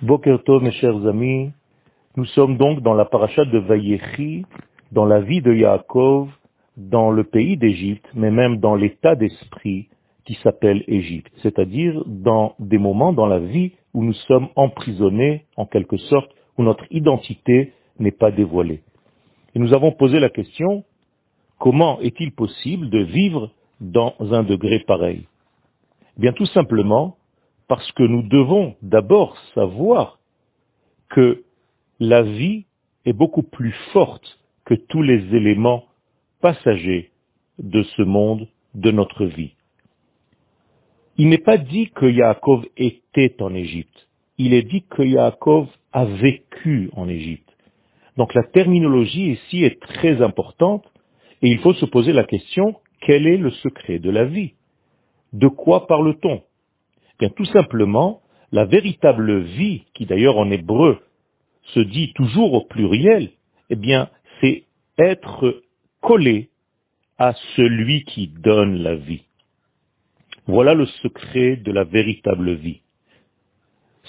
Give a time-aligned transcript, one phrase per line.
[0.00, 1.50] Boker Tov, mes chers amis,
[2.16, 4.46] nous sommes donc dans la paracha de Vayechi,
[4.92, 6.28] dans la vie de Yaakov,
[6.76, 9.88] dans le pays d'Égypte, mais même dans l'état d'esprit
[10.24, 15.66] qui s'appelle Égypte, c'est-à-dire dans des moments dans la vie où nous sommes emprisonnés, en
[15.66, 18.82] quelque sorte, où notre identité n'est pas dévoilée.
[19.56, 20.84] Et nous avons posé la question,
[21.58, 25.26] comment est-il possible de vivre dans un degré pareil?
[26.16, 27.17] Eh Bien tout simplement
[27.68, 30.18] parce que nous devons d'abord savoir
[31.10, 31.44] que
[32.00, 32.64] la vie
[33.04, 35.84] est beaucoup plus forte que tous les éléments
[36.40, 37.10] passagers
[37.58, 39.52] de ce monde, de notre vie.
[41.16, 44.08] Il n'est pas dit que Yaakov était en Égypte.
[44.38, 47.50] Il est dit que Yaakov a vécu en Égypte.
[48.16, 50.84] Donc la terminologie ici est très importante
[51.42, 54.54] et il faut se poser la question, quel est le secret de la vie?
[55.32, 56.42] De quoi parle-t-on?
[57.18, 58.22] Bien, tout simplement,
[58.52, 61.00] la véritable vie, qui d'ailleurs en hébreu
[61.74, 63.30] se dit toujours au pluriel,
[63.70, 64.08] eh bien,
[64.40, 64.64] c'est
[64.98, 65.62] être
[66.00, 66.50] collé
[67.18, 69.24] à celui qui donne la vie.
[70.46, 72.80] Voilà le secret de la véritable vie.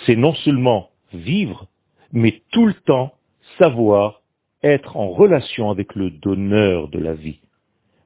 [0.05, 1.67] C'est non seulement vivre,
[2.13, 3.13] mais tout le temps
[3.57, 4.21] savoir
[4.63, 7.39] être en relation avec le donneur de la vie.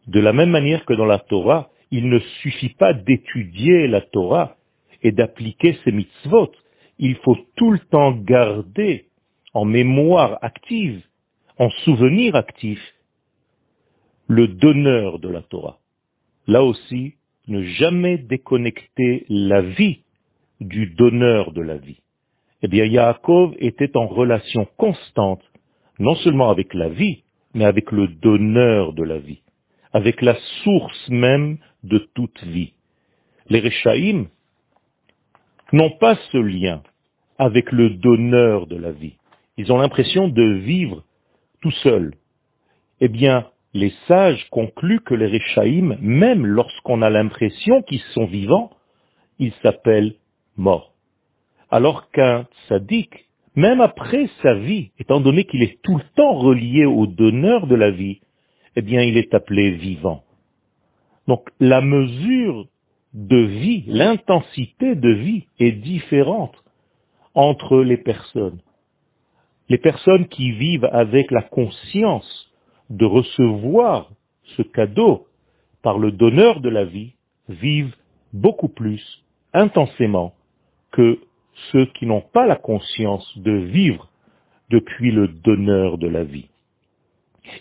[0.07, 4.55] De la même manière que dans la Torah, il ne suffit pas d'étudier la Torah,
[5.03, 6.51] et d'appliquer ces mitzvot,
[6.97, 9.05] il faut tout le temps garder
[9.53, 11.03] en mémoire active,
[11.57, 12.79] en souvenir actif,
[14.27, 15.79] le donneur de la Torah.
[16.47, 17.15] Là aussi,
[17.47, 19.99] ne jamais déconnecter la vie
[20.59, 21.99] du donneur de la vie.
[22.61, 25.43] Eh bien, Yaakov était en relation constante,
[25.99, 27.23] non seulement avec la vie,
[27.53, 29.41] mais avec le donneur de la vie,
[29.91, 32.73] avec la source même de toute vie.
[33.49, 34.27] Les Rechaïm,
[35.71, 36.81] n'ont pas ce lien
[37.37, 39.17] avec le donneur de la vie.
[39.57, 41.03] Ils ont l'impression de vivre
[41.61, 42.13] tout seuls.
[43.01, 48.71] Eh bien, les sages concluent que les Réchaïm, même lorsqu'on a l'impression qu'ils sont vivants,
[49.39, 50.15] ils s'appellent
[50.57, 50.93] morts.
[51.71, 56.85] Alors qu'un sadique, même après sa vie, étant donné qu'il est tout le temps relié
[56.85, 58.19] au donneur de la vie,
[58.75, 60.23] eh bien, il est appelé vivant.
[61.27, 62.67] Donc, la mesure
[63.13, 66.55] de vie, l'intensité de vie est différente
[67.35, 68.59] entre les personnes.
[69.69, 72.51] Les personnes qui vivent avec la conscience
[72.89, 74.09] de recevoir
[74.57, 75.27] ce cadeau
[75.81, 77.13] par le donneur de la vie
[77.49, 77.95] vivent
[78.33, 80.33] beaucoup plus intensément
[80.91, 81.19] que
[81.71, 84.09] ceux qui n'ont pas la conscience de vivre
[84.69, 86.49] depuis le donneur de la vie.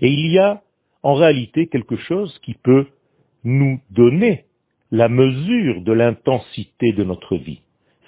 [0.00, 0.62] Et il y a
[1.02, 2.86] en réalité quelque chose qui peut
[3.44, 4.44] nous donner
[4.92, 7.62] la mesure de l'intensité de notre vie.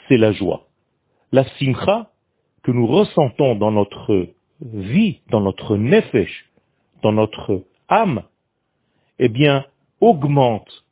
[0.06, 0.68] C'est la joie.
[1.32, 2.10] La simcha
[2.62, 4.28] que nous ressentons dans notre
[4.60, 6.44] vie, dans notre nefesh,
[7.02, 8.22] dans notre âme,
[9.18, 9.64] eh bien,
[10.00, 10.84] augmente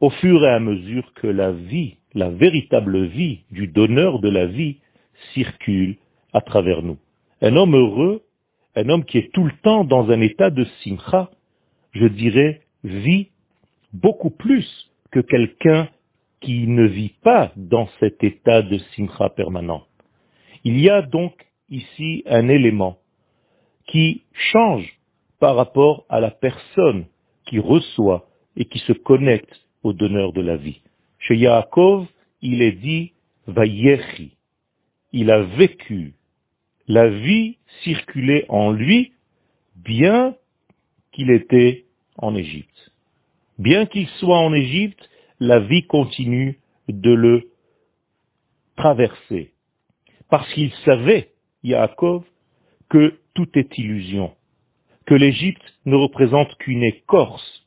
[0.00, 4.46] au fur et à mesure que la vie, la véritable vie du donneur de la
[4.46, 4.78] vie
[5.34, 5.98] circule
[6.32, 6.98] à travers nous.
[7.40, 8.22] Un homme heureux,
[8.74, 11.30] un homme qui est tout le temps dans un état de simcha,
[11.92, 13.28] je dirais, vit
[13.92, 15.88] beaucoup plus que quelqu'un
[16.40, 19.84] qui ne vit pas dans cet état de simcha permanent.
[20.64, 21.34] Il y a donc
[21.70, 22.98] ici un élément
[23.86, 24.22] qui
[24.52, 24.98] change
[25.38, 27.06] par rapport à la personne
[27.46, 30.80] qui reçoit et qui se connecte au donneur de la vie.
[31.18, 32.06] Chez Yaakov,
[32.40, 33.12] il est dit
[33.46, 34.36] Vayechi.
[35.12, 36.14] Il a vécu.
[36.88, 39.12] La vie circulait en lui,
[39.76, 40.34] bien
[41.12, 41.84] qu'il était
[42.16, 42.91] en Égypte.
[43.62, 45.08] Bien qu'il soit en Égypte,
[45.38, 46.58] la vie continue
[46.88, 47.48] de le
[48.74, 49.52] traverser.
[50.28, 51.30] Parce qu'il savait,
[51.62, 52.24] Yaakov,
[52.88, 54.32] que tout est illusion,
[55.06, 57.64] que l'Égypte ne représente qu'une écorce,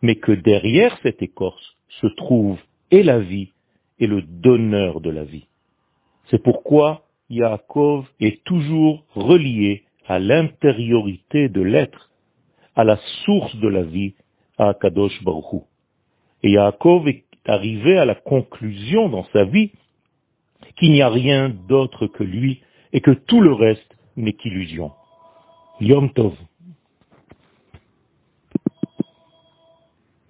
[0.00, 2.58] mais que derrière cette écorce se trouve
[2.90, 3.52] et la vie
[3.98, 5.46] et le donneur de la vie.
[6.30, 12.10] C'est pourquoi Yaakov est toujours relié à l'intériorité de l'être,
[12.74, 14.14] à la source de la vie,
[14.58, 15.62] à Kadosh Baruch
[16.42, 19.70] Et Yaakov est arrivé à la conclusion dans sa vie
[20.76, 22.60] qu'il n'y a rien d'autre que lui
[22.92, 24.92] et que tout le reste n'est qu'illusion.
[25.80, 26.34] Yom Tov.